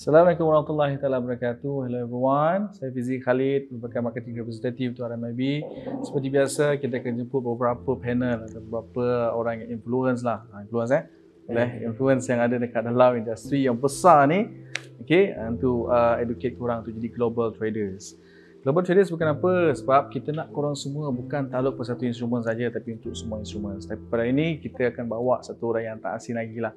[0.00, 1.84] Assalamualaikum warahmatullahi taala wabarakatuh.
[1.84, 2.72] Hello everyone.
[2.72, 5.60] Saya Fizi Khalid merupakan marketing representative untuk RMIB.
[6.00, 10.48] Seperti biasa kita akan jemput beberapa panel atau beberapa orang yang influence lah.
[10.56, 11.04] Ha, influence eh.
[11.52, 14.48] Oleh influence yang ada dekat dalam industri yang besar ni.
[15.04, 18.16] Okay, untuk uh, educate korang untuk jadi global traders.
[18.64, 22.72] Global traders bukan apa sebab kita nak korang semua bukan taluk pada satu instrumen saja
[22.72, 23.76] tapi untuk semua instrumen.
[23.76, 26.72] Tapi pada ini kita akan bawa satu orang yang tak asing lagi lah.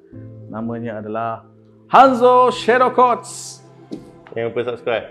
[0.52, 1.53] Namanya adalah
[1.92, 3.60] Hanzo Shadow Coats.
[4.32, 5.06] Jangan lupa subscribe.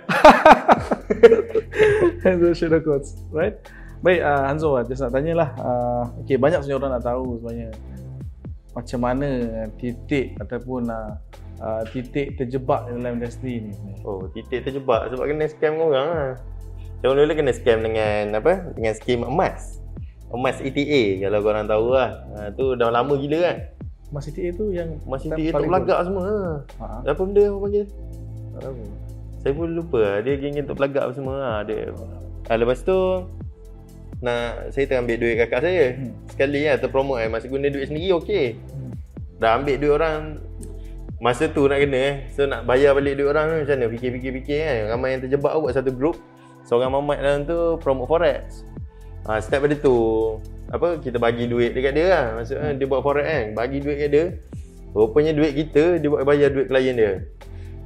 [2.26, 3.56] Hanzo Shadow Coats, right?
[4.04, 5.50] Baik, uh, Hanzo, just nak tanyalah.
[5.56, 7.70] Uh, okay, banyak sebenarnya orang nak tahu sebenarnya
[8.74, 9.30] macam mana
[9.78, 11.14] titik ataupun uh,
[11.62, 13.74] uh, titik terjebak dalam industri ni.
[14.02, 16.34] Oh, titik terjebak sebab kena scam orang lah.
[17.00, 18.74] Macam dulu kena scam dengan apa?
[18.74, 19.78] Dengan skim emas.
[20.34, 22.26] Emas ETA kalau korang tahu lah.
[22.34, 23.58] Ha, tu dah lama gila kan.
[24.14, 26.62] Mas CTA tu yang Mas ETA tu pelagak semua.
[26.78, 27.02] Ha.
[27.02, 27.86] Apa benda orang panggil?
[28.54, 28.74] Tak.
[29.42, 30.02] Saya pun lupa.
[30.22, 31.58] Dia geng-geng untuk pelagak semua lah.
[31.66, 31.90] Dia.
[32.48, 32.98] Ha, lepas tu
[34.24, 35.86] nak saya tengah ambil duit kakak saya.
[35.98, 36.14] Hmm.
[36.30, 37.30] Sekali lah terpromote eh.
[37.34, 38.46] Masa guna duit sendiri okey.
[38.54, 38.94] Hmm.
[39.42, 40.38] Dah ambil duit orang
[41.18, 42.16] masa tu nak kena eh.
[42.38, 43.86] So nak bayar balik duit orang tu macam mana?
[43.98, 44.78] Fikir-fikir-fikir kan.
[44.94, 46.22] Ramai yang terjebak buat satu group.
[46.70, 48.62] Seorang mamat dalam tu promote forex.
[49.26, 49.96] Ha, step pada tu
[50.74, 52.26] apa kita bagi duit dekat dia lah.
[52.42, 52.78] Maksudnya hmm.
[52.82, 54.26] dia buat forex kan bagi duit kat dia
[54.94, 57.12] rupanya duit kita dia buat bayar duit klien dia.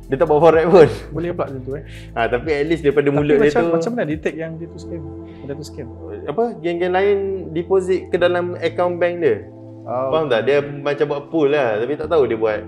[0.07, 0.87] Dia tak buat forex pun.
[1.11, 1.83] Boleh pula macam tu eh.
[2.15, 4.67] Ha, tapi at least daripada tapi mulut macam, dia tu macam mana detect yang dia
[4.71, 5.03] tu scam?
[5.43, 5.87] Dia tu scam?
[6.31, 7.17] Apa geng-geng lain
[7.51, 9.43] deposit ke dalam account bank dia?
[9.87, 10.11] Oh.
[10.11, 10.47] faham tak?
[10.47, 12.59] Dia macam buat pool lah tapi tak tahu dia buat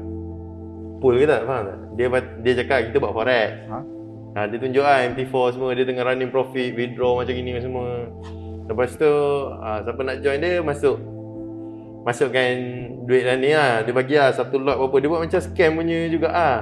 [1.00, 1.80] pool ke tak faham tak?
[1.96, 2.06] Dia
[2.44, 3.50] dia cakap kita buat forex.
[3.72, 3.80] Ha?
[4.36, 8.08] Ha, dia tunjuk lah MT4 semua dia tengah running profit withdraw macam gini semua
[8.70, 9.10] Lepas tu
[9.50, 11.02] uh, siapa nak join dia masuk
[12.06, 12.54] masukkan
[13.10, 13.82] duit dalam ni lah.
[13.82, 14.96] Dia bagi lah satu lot berapa.
[15.02, 16.58] Dia buat macam scam punya juga ah.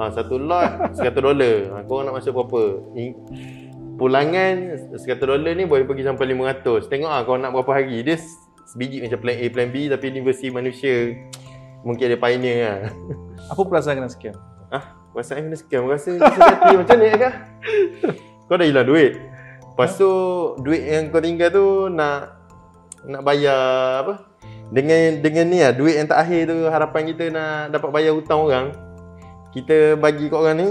[0.00, 1.56] Ha, satu lot 100 dolar.
[1.68, 2.62] Ha, kau nak masuk berapa?
[2.96, 3.12] Ni,
[4.00, 6.88] pulangan 100 dolar ni boleh pergi sampai 500.
[6.88, 8.00] Tengok ah kau nak berapa hari.
[8.00, 8.16] Dia
[8.72, 11.12] sebiji macam plan A, plan B tapi ni versi manusia.
[11.84, 12.78] Mungkin ada pioneer lah.
[13.52, 14.34] Apa perasaan kena scam?
[14.72, 15.82] Ah, perasaan kena scam.
[15.84, 16.16] Rasa
[16.72, 17.34] macam ni kah?
[18.48, 19.18] Kau dah hilang duit.
[19.72, 20.12] Lepas tu
[20.60, 22.36] duit yang kau tinggal tu nak
[23.08, 24.14] nak bayar apa?
[24.68, 28.44] Dengan dengan ni lah duit yang tak akhir tu harapan kita nak dapat bayar hutang
[28.44, 28.66] orang.
[29.56, 30.68] Kita bagi kat orang ni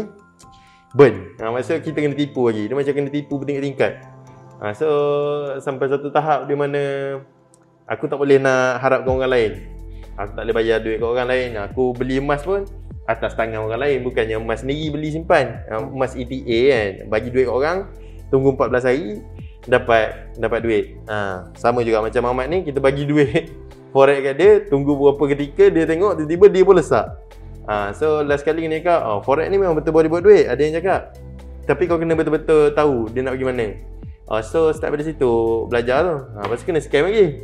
[0.94, 1.34] burn.
[1.42, 2.70] Ha, maksud kita kena tipu lagi.
[2.70, 3.94] Dia macam kena tipu bertingkat-tingkat.
[4.62, 4.90] Ha, so
[5.58, 6.82] sampai satu tahap di mana
[7.90, 9.52] aku tak boleh nak harapkan orang lain.
[10.14, 11.50] Aku tak boleh bayar duit kat orang lain.
[11.58, 12.70] Aku beli emas pun
[13.10, 15.66] atas tangan orang lain bukannya emas sendiri beli simpan.
[15.74, 16.90] Ha, emas ETA kan.
[17.10, 17.78] Bagi duit kat orang
[18.32, 19.20] tunggu 14 hari
[19.68, 20.86] dapat dapat duit.
[21.06, 23.52] Ha, sama juga macam Mamat ni kita bagi duit
[23.94, 27.06] forex kat dia, tunggu beberapa ketika dia tengok tiba-tiba dia pun lesak.
[27.68, 30.48] Ha, so last kali ni cakap, oh, forex ni memang betul boleh buat duit.
[30.50, 31.02] Ada yang cakap.
[31.68, 33.68] Tapi kau kena betul-betul tahu dia nak pergi mana.
[34.32, 36.16] Ha, so start dari situ belajar tu.
[36.40, 37.44] Ha, tu kena scam lagi.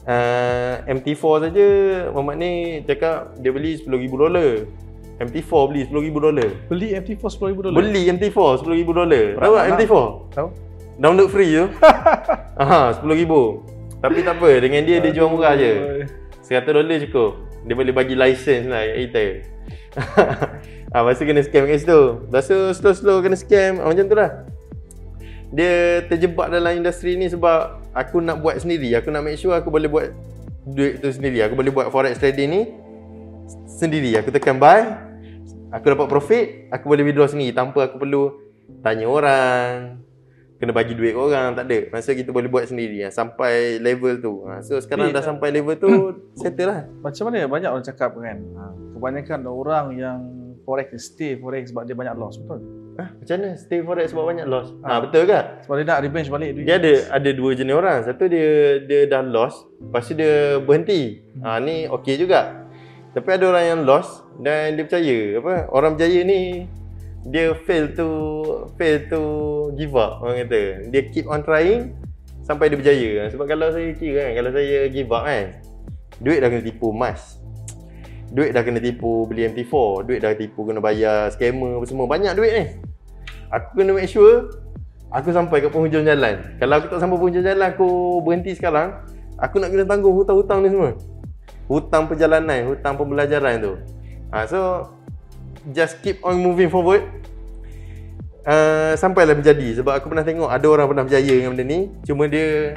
[0.00, 1.68] Uh, MT4 saja
[2.16, 4.68] Mamat ni cakap dia beli 10,000 dolar.
[5.20, 6.48] MT4 beli 10,000 dolar.
[6.72, 7.76] Beli MT4 10,000 dolar.
[7.76, 9.24] Beli MT4 10,000 dolar.
[9.36, 9.96] Tahu tak MT4?
[10.32, 10.48] Tahu.
[11.00, 11.64] Download free tu.
[12.62, 14.00] Aha, 10,000.
[14.00, 16.04] Tapi tak apa, dengan dia dia jual murah je.
[16.48, 17.30] 100 dolar cukup.
[17.68, 19.24] Dia boleh bagi license lah kat kita.
[20.96, 22.00] ah, masa kena scam kat situ.
[22.32, 24.48] Masa slow-slow kena scam, ah, macam tu lah.
[25.52, 28.96] Dia terjebak dalam industri ni sebab aku nak buat sendiri.
[28.96, 30.16] Aku nak make sure aku boleh buat
[30.64, 31.44] duit tu sendiri.
[31.44, 32.62] Aku boleh buat forex trading ni
[33.68, 34.16] sendiri.
[34.16, 35.09] Aku tekan buy,
[35.70, 38.34] Aku dapat profit, aku boleh withdraw sendiri tanpa aku perlu
[38.82, 40.02] tanya orang,
[40.58, 41.94] kena bagi duit orang, tak ada.
[41.94, 44.50] Masa kita boleh buat sendiri ya, sampai level tu.
[44.50, 45.90] Ha, so sekarang dah sampai level tu,
[46.42, 46.80] settle lah.
[47.06, 50.18] Macam mana banyak orang cakap kan, ha, kebanyakan orang yang
[50.66, 52.66] forex stay forex sebab dia banyak loss, betul?
[52.98, 54.74] Ha, macam mana stay forex sebab banyak loss?
[54.82, 55.40] Ha, ha betul ke?
[55.70, 56.66] Sebab dia nak revenge balik duit.
[56.66, 57.98] Dia ada ada dua jenis orang.
[58.02, 61.22] Satu dia dia dah loss, lepas tu dia berhenti.
[61.46, 62.66] Ha, ni okey juga.
[63.10, 66.70] Tapi ada orang yang lost dan dia percaya apa orang berjaya ni
[67.26, 68.08] dia fail to
[68.78, 69.22] fail to
[69.74, 70.86] give up orang kata.
[70.94, 71.90] Dia keep on trying
[72.46, 73.26] sampai dia berjaya.
[73.34, 75.58] Sebab kalau saya kira kan kalau saya give up kan
[76.22, 77.42] duit dah kena tipu emas.
[78.30, 82.06] Duit dah kena tipu beli MT4, duit dah tipu kena bayar scammer apa semua.
[82.06, 82.64] Banyak duit ni.
[83.50, 84.54] Aku kena make sure
[85.10, 86.38] aku sampai ke penghujung jalan.
[86.62, 89.02] Kalau aku tak sampai penghujung jalan aku berhenti sekarang,
[89.34, 90.94] aku nak kena tanggung hutang-hutang ni semua
[91.70, 93.72] hutang perjalanan, hutang pembelajaran tu.
[94.34, 94.90] Ha, so
[95.70, 97.06] just keep on moving forward.
[98.40, 102.24] Uh, sampailah menjadi sebab aku pernah tengok ada orang pernah berjaya dengan benda ni cuma
[102.24, 102.72] dia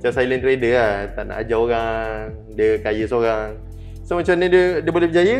[0.00, 2.08] macam silent trader lah tak nak ajar orang
[2.56, 3.60] dia kaya seorang
[4.00, 5.36] so macam mana dia, dia boleh berjaya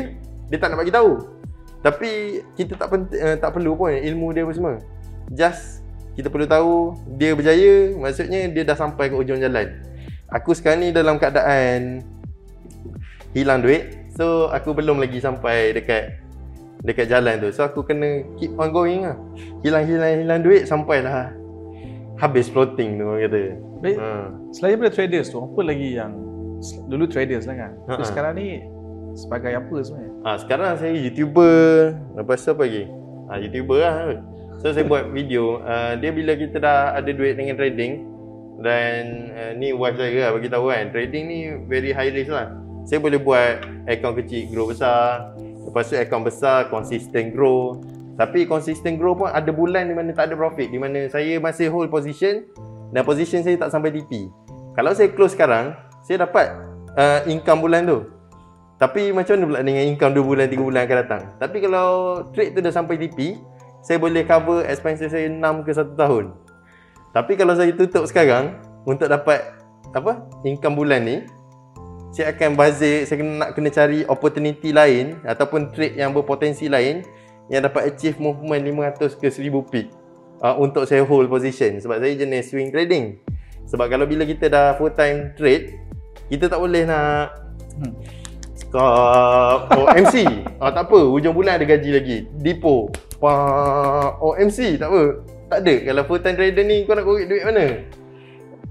[0.52, 1.40] dia tak nak bagi tahu
[1.80, 4.74] Tapi kita tak penting uh, tak perlu pun ilmu dia apa semua.
[5.32, 5.80] Just
[6.12, 9.80] kita perlu tahu dia berjaya, maksudnya dia dah sampai ke ujung jalan.
[10.28, 12.04] Aku sekarang ni dalam keadaan
[13.36, 14.10] hilang duit.
[14.14, 16.18] So aku belum lagi sampai dekat
[16.82, 17.48] dekat jalan tu.
[17.52, 19.16] So aku kena keep on going lah.
[19.62, 21.32] Hilang-hilang hilang duit sampailah
[22.20, 23.40] habis floating tu orang kata.
[23.80, 23.96] Baik.
[23.96, 24.08] Ha.
[24.52, 26.12] Selain daripada traders tu, apa lagi yang
[26.92, 27.72] dulu traders lah kan.
[27.88, 28.04] Ha-ha.
[28.04, 28.60] sekarang ni
[29.16, 30.12] sebagai apa sebenarnya?
[30.20, 31.96] Ah sekarang saya YouTuber.
[32.20, 32.84] Lepas tu apa lagi?
[33.32, 34.20] Ah YouTuber lah.
[34.60, 35.64] So saya buat video.
[35.64, 38.04] Uh, dia bila kita dah ada duit dengan trading
[38.60, 40.92] dan uh, ni wife saya lah bagi tahu kan.
[40.92, 42.52] Trading ni very high risk lah.
[42.90, 45.30] Saya boleh buat account kecil grow besar.
[45.38, 47.78] Lepas tu account besar consistent grow.
[48.18, 50.74] Tapi consistent grow pun ada bulan di mana tak ada profit.
[50.74, 52.50] Di mana saya masih hold position
[52.90, 54.26] dan position saya tak sampai TP.
[54.74, 55.70] Kalau saya close sekarang,
[56.02, 56.50] saya dapat
[56.98, 58.10] uh, income bulan tu.
[58.82, 61.22] Tapi macam mana pula dengan income 2 bulan, 3 bulan akan datang?
[61.38, 61.88] Tapi kalau
[62.34, 63.38] trade tu dah sampai TP,
[63.86, 66.34] saya boleh cover expenses saya 6 ke 1 tahun.
[67.14, 69.46] Tapi kalau saya tutup sekarang untuk dapat
[69.94, 70.26] apa?
[70.42, 71.22] income bulan ni,
[72.10, 77.06] saya akan bazir, saya kena, nak kena cari opportunity lain ataupun trade yang berpotensi lain
[77.46, 78.66] yang dapat achieve movement
[78.98, 79.86] 500 ke 1000 peak
[80.42, 81.78] uh, untuk saya hold position.
[81.78, 83.22] Sebab saya jenis swing trading.
[83.70, 85.78] Sebab kalau bila kita dah full time trade,
[86.26, 87.38] kita tak boleh nak
[87.70, 87.94] Hmm.
[88.58, 90.26] Cakap Oh MC
[90.60, 92.18] ah, Tak apa Hujung bulan ada gaji lagi.
[92.42, 92.92] Depo.
[93.22, 95.02] Pak Oh MC Tak apa.
[95.48, 95.74] Tak ada.
[95.86, 97.64] Kalau full time trader ni Kau nak korek duit mana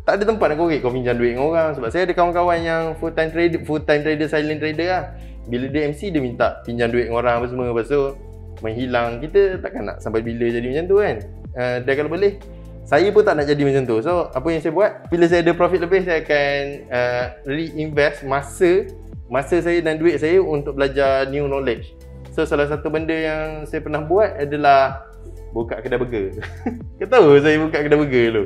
[0.10, 1.78] Tak ada tempat nak korek Kau pinjam duit dengan orang.
[1.78, 5.04] Sebab saya ada kawan-kawan yang Full time trader Full time trader Silent trader lah.
[5.46, 7.70] Bila dia MC Dia minta pinjam duit dengan orang apa semua.
[7.70, 8.18] Lepas tu
[8.66, 9.22] Menghilang.
[9.22, 11.16] Kita takkan nak Sampai bila jadi macam tu kan.
[11.54, 12.42] Uh, Dan kalau boleh
[12.90, 14.02] saya pun tak nak jadi macam tu.
[14.02, 14.92] So apa yang saya buat?
[15.14, 16.58] Bila saya ada profit lebih Saya akan
[16.90, 18.90] uh, Reinvest masa
[19.30, 21.94] Masa saya dan duit saya Untuk belajar new knowledge.
[22.34, 25.06] So salah satu benda yang Saya pernah buat adalah
[25.54, 26.34] Buka kedai burger.
[26.98, 28.44] Kau tahu saya buka kedai burger dulu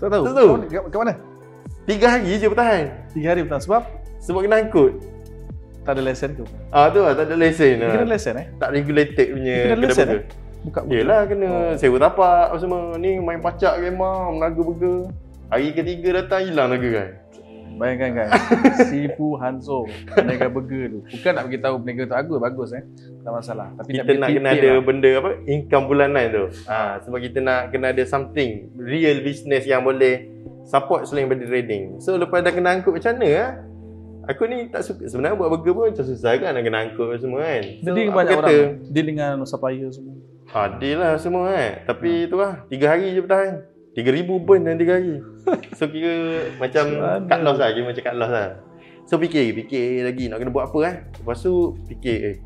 [0.00, 0.24] Tak tahu.
[0.24, 0.48] Tak tahu.
[0.64, 1.14] Kat, kat mana?
[1.84, 3.82] Tiga hari je bertahan Tiga hari petang sebab
[4.18, 4.92] Sebab kena angkut
[5.80, 6.44] tak ada lesen tu.
[6.68, 8.12] Ah tu lah tak ada lesen Dia kena lah.
[8.12, 8.46] lesen eh?
[8.60, 10.22] Tak regulated punya kena lesen eh?
[10.60, 10.92] Buka buka.
[10.92, 15.08] Yelah kena sewa tapak apa semua Ni main pacak kemah Menaga burger
[15.48, 17.08] Hari ketiga datang hilang naga kan
[17.80, 18.28] Bayangkan kan
[18.92, 22.84] Sifu Hanzo Peniaga burger tu Bukan nak beritahu peniaga tu bagus Bagus eh
[23.24, 24.82] Tak masalah Tapi kita nak kena ada lah.
[24.84, 26.44] benda apa income bulanan tu.
[26.68, 30.28] Ha, sebab kita nak kena ada something real business yang boleh
[30.68, 31.98] support selain daripada trading.
[31.98, 33.50] So lepas dah kena angkut macam mana ah?
[34.28, 37.40] Aku ni tak suka sebenarnya buat burger pun macam susah kan nak kena angkut semua
[37.42, 37.62] kan.
[37.82, 40.14] So, aku banyak kata, orang Deal dengan supplier semua
[40.50, 41.70] Ha, deal lah semua kan.
[41.86, 43.62] Tapi tu lah, 3 hari je bertahan.
[44.02, 45.16] 3000 burn dalam 3 hari.
[45.78, 46.14] So kira
[46.60, 46.84] macam
[47.26, 48.48] cut loss lah, kira macam cut loss lah.
[49.10, 50.94] So fikir, fikir lagi nak kena buat apa kan.
[51.18, 52.36] Lepas tu fikir, eh,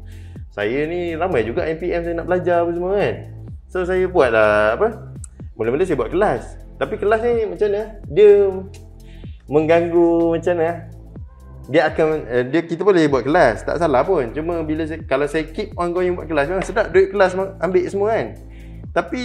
[0.54, 3.14] saya ni ramai juga NPM saya nak belajar apa semua kan.
[3.68, 5.12] So saya buat lah apa.
[5.58, 6.56] Mula-mula saya buat kelas.
[6.78, 7.82] Tapi kelas ni macam mana?
[8.08, 8.30] Dia
[9.50, 10.72] mengganggu macam mana?
[11.64, 14.30] Dia akan uh, dia kita boleh buat kelas, tak salah pun.
[14.30, 17.84] Cuma bila saya, kalau saya keep on going buat kelas memang sedap duit kelas ambil
[17.90, 18.26] semua kan.
[18.94, 19.22] Tapi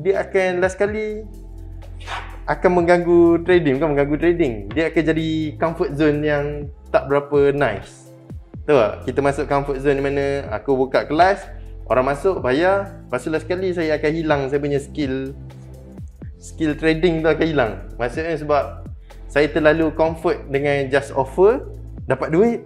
[0.00, 1.28] dia akan last kali
[2.44, 4.54] akan mengganggu trading bukan mengganggu trading.
[4.72, 6.44] Dia akan jadi comfort zone yang
[6.92, 8.12] tak berapa nice.
[8.64, 8.94] Tahu tak?
[9.08, 11.44] Kita masuk comfort zone di mana aku buka kelas,
[11.88, 15.36] orang masuk bayar, lepas tu last kali saya akan hilang saya punya skill
[16.40, 17.72] skill trading tu akan hilang.
[17.96, 18.84] Maksudnya sebab
[19.28, 21.64] saya terlalu comfort dengan just offer
[22.04, 22.60] dapat duit.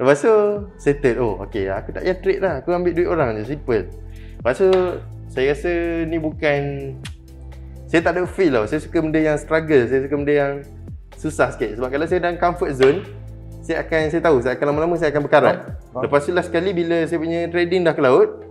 [0.00, 0.34] Lepas tu
[0.80, 1.20] settle.
[1.20, 2.54] Oh, okey, aku tak payah trade lah.
[2.64, 3.84] Aku ambil duit orang je, simple.
[4.40, 4.70] Lepas tu
[5.28, 5.72] saya rasa
[6.08, 6.60] ni bukan
[7.90, 8.64] saya tak ada feel tau.
[8.70, 9.82] Saya suka benda yang struggle.
[9.90, 10.52] Saya suka benda yang
[11.18, 11.74] susah sikit.
[11.74, 13.02] Sebab kalau saya dalam comfort zone,
[13.66, 15.56] saya akan saya tahu saya akan lama-lama saya akan berkarat.
[15.90, 16.02] Faham.
[16.06, 18.46] Lepas tu last kali bila saya punya trading dah ke laut,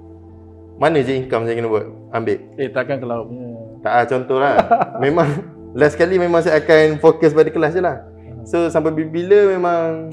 [0.75, 1.87] mana je income saya kena buat?
[2.11, 2.37] Ambil.
[2.59, 3.47] Eh takkan kalau punya
[3.79, 4.55] Tak ah contoh lah.
[5.03, 5.27] memang
[5.71, 8.03] last kali memang saya akan fokus pada kelas je lah.
[8.43, 10.11] So sampai bila memang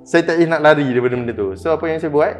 [0.00, 1.52] saya tak nak lari daripada benda tu.
[1.60, 2.34] So apa yang saya buat?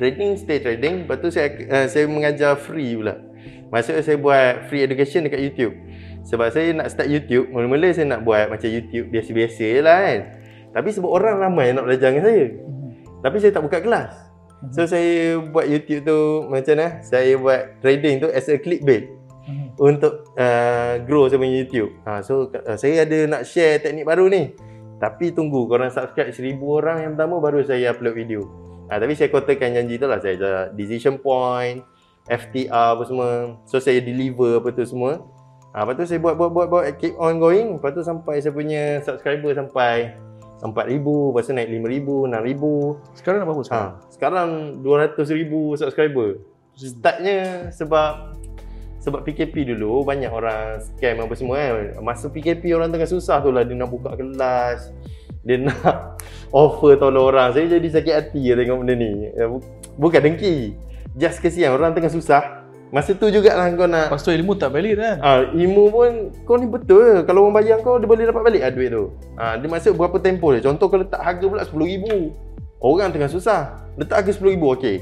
[0.00, 1.04] Trading, stay trading.
[1.04, 3.20] Lepas tu saya uh, saya mengajar free pula.
[3.72, 5.74] Maksudnya saya buat free education dekat YouTube.
[6.28, 10.20] Sebab saya nak start YouTube, mula-mula saya nak buat macam YouTube biasa-biasa je lah kan.
[10.76, 12.46] Tapi sebab orang ramai nak belajar dengan saya.
[13.24, 14.12] Tapi saya tak buka kelas.
[14.70, 17.02] So saya buat YouTube tu macam mana?
[17.02, 19.10] Saya buat trading tu as a clickbait
[19.80, 21.90] untuk uh, grow saya punya YouTube.
[22.06, 24.54] Ha, so uh, saya ada nak share teknik baru ni.
[25.02, 28.46] Tapi tunggu korang subscribe 1000 orang yang pertama baru saya upload video.
[28.86, 31.82] Ha, tapi saya kotakan janji tu lah saya ada decision point,
[32.30, 33.58] FTR apa semua.
[33.66, 35.22] So saya deliver apa tu semua.
[35.72, 37.80] Ha, lepas tu saya buat buat buat buat keep on going.
[37.80, 40.12] Lepas tu sampai saya punya subscriber sampai
[40.62, 43.18] 4,000, lepas tu naik 5,000, 6,000.
[43.18, 43.90] Sekarang dah berapa sekarang?
[43.98, 44.48] Ha, sekarang
[44.84, 46.28] 200,000 subscriber.
[46.78, 48.36] Startnya sebab
[49.02, 51.98] sebab PKP dulu banyak orang scam apa semua kan.
[52.06, 54.94] Masa PKP orang tengah susah tu lah dia nak buka kelas.
[55.42, 56.22] Dia nak
[56.54, 57.50] offer tolong orang.
[57.50, 59.34] Saya jadi sakit hati ya tengok benda ni.
[59.34, 59.66] Ya, bu-
[59.98, 60.78] Bukan dengki.
[61.16, 62.64] Just kesian orang tengah susah.
[62.92, 65.16] Masa tu jugalah kau nak Lepas tu ilmu tak valid kan?
[65.24, 67.24] Ah, ilmu pun kau ni betul?
[67.24, 69.16] Kalau orang bayar kau dia boleh dapat balik ah duit tu.
[69.32, 70.60] Ah, dia maksud berapa tempoh dia.
[70.60, 72.36] Contoh kau letak harga pula RM10,000.
[72.84, 73.80] Orang tengah susah.
[73.96, 74.96] Letak harga RM10,000 okey.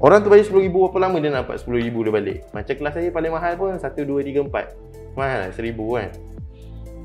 [0.00, 2.38] Orang tu bayar RM10,000 berapa lama dia nak dapat RM10,000 dia balik?
[2.56, 5.12] Macam kelas saya paling mahal pun 1 2 3 4.
[5.12, 6.10] Mahal lah RM1,000 kan.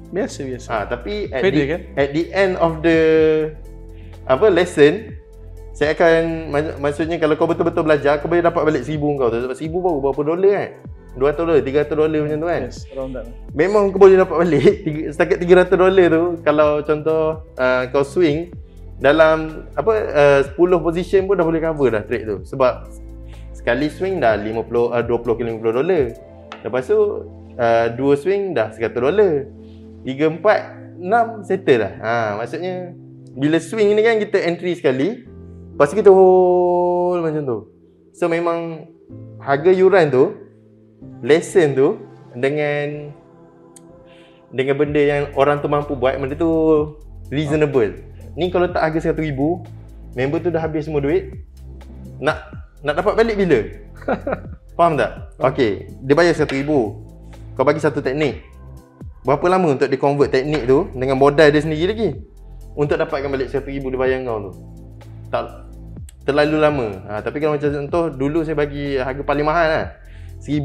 [0.07, 0.67] Biasa biasa.
[0.71, 1.81] Ah, tapi at Faedah the, kan?
[1.99, 2.99] at the end of the
[4.23, 5.19] apa lesson
[5.77, 9.37] saya akan mak- maksudnya kalau kau betul-betul belajar kau boleh dapat balik RM1,000 kau tu
[9.45, 10.69] sebab RM1,000 baru berapa dolar kan?
[11.17, 12.61] 200 dolar, 300 dolar macam tu kan?
[12.65, 13.25] Yes, around that.
[13.53, 14.73] Memang kau boleh dapat balik
[15.13, 17.21] setakat 300 dolar tu kalau contoh
[17.61, 18.49] uh, kau swing
[18.97, 19.93] dalam apa
[20.49, 22.89] uh, 10 position pun dah boleh cover dah trade tu sebab
[23.53, 26.03] sekali swing dah 50 uh, 20 ke 50 dolar.
[26.65, 26.97] Lepas tu
[27.53, 29.45] uh, dua swing dah 100 dolar.
[30.01, 31.93] 3 4 6 settle dah.
[32.01, 32.97] Ha maksudnya
[33.37, 35.36] bila swing ni kan kita entry sekali
[35.77, 37.57] lepas tu kita hold macam tu.
[38.17, 38.89] So memang
[39.37, 40.33] harga yuran tu
[41.21, 41.87] lesson tu
[42.33, 43.13] dengan
[44.49, 46.49] dengan benda yang orang tu mampu buat benda tu
[47.29, 47.93] reasonable.
[48.33, 49.37] Ni kalau tak harga 100,000,
[50.17, 51.29] member tu dah habis semua duit.
[52.17, 52.41] Nak
[52.81, 53.61] nak dapat balik bila?
[54.81, 55.29] Faham tak?
[55.37, 56.65] Okey, dia bayar 100,000.
[57.53, 58.41] Kau bagi satu teknik.
[59.21, 62.09] Berapa lama untuk dia convert teknik tu dengan modal dia sendiri lagi?
[62.73, 64.51] Untuk dapatkan balik 100,000 dia bayar kau tu.
[65.29, 65.66] Tak
[66.27, 66.87] terlalu lama.
[67.07, 69.87] Ha, tapi kalau macam contoh dulu saya bagi harga paling mahal lah.
[70.43, 70.59] 1000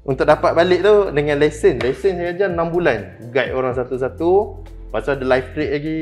[0.00, 1.76] untuk dapat balik tu dengan lesson.
[1.76, 2.98] Lesson saya ajar 6 bulan.
[3.28, 4.64] Guide orang satu-satu.
[4.90, 6.00] Tu ada live trade lagi.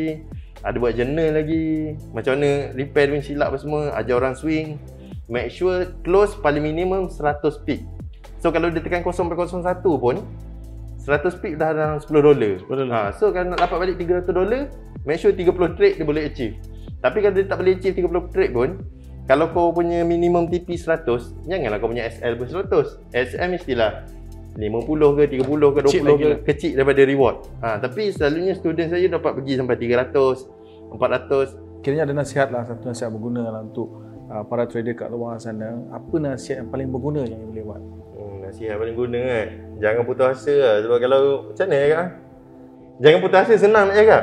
[0.63, 1.99] Ada buat journal lagi.
[2.15, 3.91] Macam mana repair pun silap apa semua.
[3.99, 4.79] Ajar orang swing.
[5.27, 7.83] Make sure close paling minimum 100 pick.
[8.39, 9.35] So kalau dia tekan 0.01
[9.83, 10.23] pun
[11.03, 12.55] 100 pick dah dalam 10 dolar.
[12.65, 12.87] dolar.
[12.95, 14.63] Ha, so kalau nak dapat balik 300 dolar,
[15.03, 16.55] make sure 30 trade dia boleh achieve.
[16.99, 18.71] Tapi kalau dia tak boleh achieve 30 trade pun,
[19.29, 23.13] kalau kau punya minimum TP 100, janganlah kau punya SL pun 100.
[23.13, 24.09] SL mestilah
[24.59, 26.39] 50 ke 30 ke 20 Kecil ke lah.
[26.43, 27.37] kecil daripada reward.
[27.63, 31.85] Ha, tapi selalunya student saya dapat pergi sampai 300, 400.
[31.85, 34.03] Kiranya ada nasihat lah, satu nasihat berguna lah untuk
[34.33, 35.77] uh, para trader kat luar sana.
[35.95, 37.83] Apa nasihat yang paling berguna yang boleh buat?
[38.19, 39.47] Hmm, nasihat paling guna kan.
[39.79, 40.75] Jangan putus asa lah.
[40.83, 41.21] Sebab kalau
[41.53, 42.07] macam mana ya kak?
[42.99, 44.23] Jangan putus asa senang nak cakap.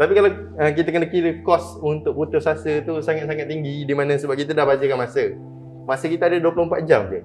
[0.00, 4.16] Tapi kalau uh, kita kena kira kos untuk putus asa tu sangat-sangat tinggi di mana
[4.16, 5.36] sebab kita dah bajakan masa.
[5.84, 7.20] Masa kita ada 24 jam je.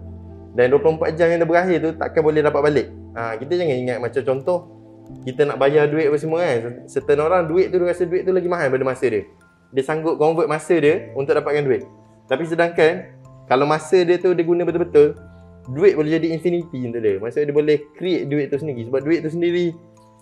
[0.58, 2.88] Dan 24 jam yang dah berakhir tu takkan boleh dapat balik.
[3.16, 4.60] Ha, kita jangan ingat macam contoh
[5.24, 6.84] kita nak bayar duit apa semua kan.
[6.92, 9.24] Certain orang duit tu dia rasa duit tu lagi mahal daripada masa dia.
[9.72, 11.88] Dia sanggup convert masa dia untuk dapatkan duit.
[12.28, 12.94] Tapi sedangkan
[13.48, 15.16] kalau masa dia tu dia guna betul-betul,
[15.72, 17.16] duit boleh jadi infinity untuk dia.
[17.24, 19.72] Maksudnya dia boleh create duit tu sendiri sebab duit tu sendiri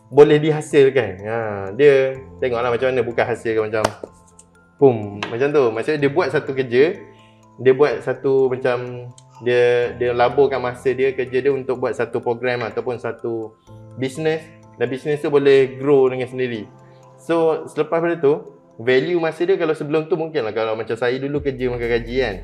[0.10, 1.12] boleh dihasilkan.
[1.26, 1.38] Ha,
[1.74, 3.84] dia tengoklah macam mana bukan hasilkan macam
[4.78, 5.64] pum macam tu.
[5.74, 6.84] Maksudnya dia buat satu kerja,
[7.60, 9.10] dia buat satu macam
[9.44, 13.52] dia dia laburkan masa dia kerja dia untuk buat satu program ataupun satu
[14.00, 14.48] business
[14.80, 16.68] dan business tu boleh grow dengan sendiri.
[17.20, 21.16] So selepas pada tu value masa dia kalau sebelum tu mungkin lah kalau macam saya
[21.20, 22.36] dulu kerja makan gaji kan.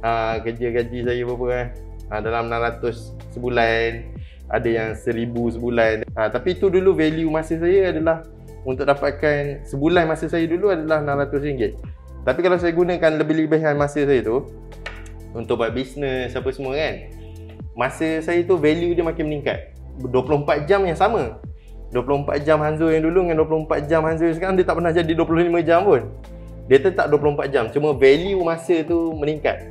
[0.00, 1.66] Ha, kerja gaji saya berapa kan?
[2.08, 3.88] Ha, dalam 600 sebulan
[4.50, 5.94] ada yang 1000 sebulan.
[6.18, 8.26] Ha, tapi tu dulu value masa saya adalah
[8.66, 11.78] untuk dapatkan sebulan masa saya dulu adalah RM600.
[12.20, 14.44] Tapi kalau saya gunakan lebih-lebihan masa saya tu
[15.32, 16.94] untuk buat bisnes apa semua kan.
[17.72, 19.72] Masa saya tu value dia makin meningkat.
[20.02, 21.40] 24 jam yang sama.
[21.90, 25.12] 24 jam Hanzo yang dulu dengan 24 jam Hanzo yang sekarang dia tak pernah jadi
[25.14, 26.02] 25 jam pun.
[26.70, 27.64] Dia tetap 24 jam.
[27.72, 29.70] Cuma value masa tu meningkat.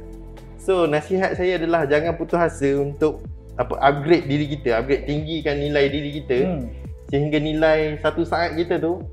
[0.59, 3.24] So nasihat saya adalah jangan putus asa untuk
[3.59, 6.63] apa upgrade diri kita, upgrade tinggikan nilai diri kita Hmm.
[7.11, 9.03] sehingga nilai satu saat kita tu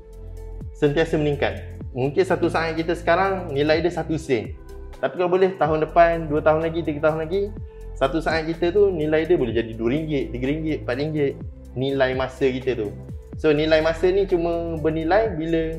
[0.79, 1.75] sentiasa meningkat.
[1.91, 4.55] Mungkin satu saat kita sekarang nilai dia satu sen.
[4.97, 7.53] Tapi kalau boleh tahun depan, dua tahun lagi, tiga tahun lagi,
[7.97, 11.33] satu saat kita tu nilai dia boleh jadi RM2, RM3, RM4
[11.77, 12.89] nilai masa kita tu.
[13.37, 15.77] So nilai masa ni cuma bernilai bila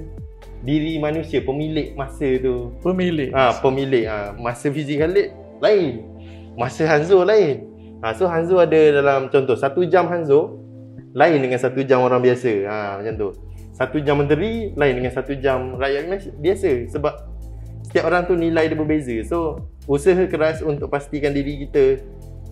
[0.63, 3.31] diri manusia, pemilik masa tu Pemilik.
[3.31, 5.31] Ah, ha, pemilik ah ha, masa fizik Khalid
[5.63, 6.07] lain.
[6.59, 7.68] Masa Hanzo lain.
[7.99, 10.63] Ha, so Hanzo ada dalam contoh satu jam Hanzo
[11.17, 12.53] lain dengan satu jam orang biasa.
[12.69, 13.29] Ha, macam tu.
[13.75, 17.15] Satu jam menteri lain dengan satu jam rakyat biasa sebab
[17.87, 19.17] setiap orang tu nilai dia berbeza.
[19.27, 22.03] So usaha keras untuk pastikan diri kita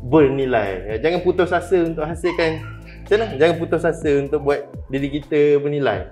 [0.07, 0.95] bernilai.
[0.95, 2.62] Ya, Jangan putus asa untuk hasilkan
[3.07, 3.26] macam mana?
[3.38, 6.11] Jangan putus asa untuk buat diri kita bernilai.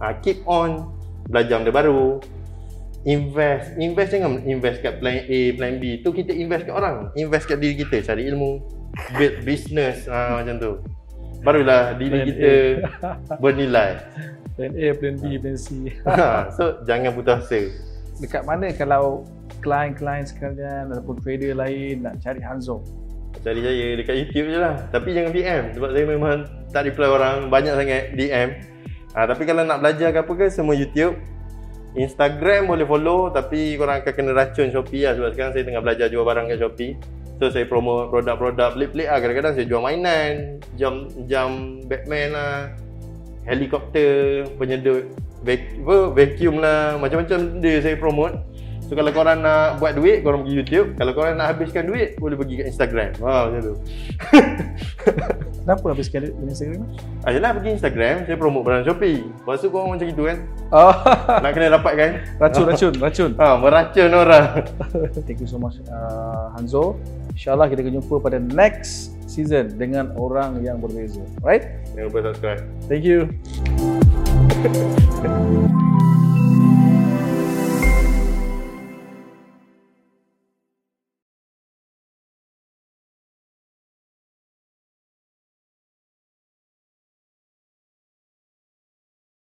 [0.00, 0.92] uh, keep on
[1.26, 2.20] belajar benda baru
[3.06, 7.46] invest invest jangan invest kat plan A plan B tu kita invest kat orang invest
[7.46, 8.62] kat diri kita cari ilmu
[9.16, 10.72] build business uh, macam tu.
[11.44, 12.52] Barulah diri Plan kita
[13.38, 13.90] bernilai.
[14.56, 15.68] Plan A, plan B, plan C.
[16.08, 17.60] Ha, so jangan putus asa.
[18.16, 19.28] Dekat mana kalau
[19.60, 22.80] klien-klien sekalian ataupun trader lain nak cari Hanzo?
[23.44, 24.74] cari saya dekat YouTube je lah.
[24.90, 26.36] Tapi jangan DM sebab saya memang
[26.72, 27.36] tak reply orang.
[27.52, 28.48] Banyak sangat DM
[29.12, 31.14] ha, tapi kalau nak belajar ke apa ke semua YouTube.
[31.96, 35.16] Instagram boleh follow tapi korang akan kena racun Shopee lah.
[35.16, 36.92] Sebab sekarang saya tengah belajar jual barang kat Shopee
[37.36, 42.54] so saya promote produk-produk pelik-pelik lah kadang-kadang saya jual mainan jam jam Batman lah
[43.44, 45.12] helikopter penyedut
[45.44, 45.60] vac,
[46.16, 48.34] vacuum lah macam-macam dia saya promote
[48.86, 50.88] So kalau korang nak buat duit, korang pergi YouTube.
[50.94, 53.10] Kalau korang nak habiskan duit, boleh pergi kat Instagram.
[53.18, 53.74] Ha, macam tu.
[55.66, 56.82] Kenapa habis sekali dengan Instagram?
[57.26, 59.26] Ah, yelah pergi Instagram, saya promote barang Shopee.
[59.26, 60.38] Lepas tu korang macam itu kan.
[60.70, 60.94] Oh,
[61.42, 62.10] Nak kena dapatkan.
[62.38, 63.30] racun, racun, racun.
[63.42, 64.46] Ha, meracun orang.
[65.26, 66.94] Thank you so much uh, Hanzo.
[67.36, 71.20] InsyaAllah kita akan jumpa pada next season dengan orang yang berbeza.
[71.44, 71.84] Right?
[71.92, 72.64] Jangan lupa subscribe.
[72.88, 73.28] Thank you.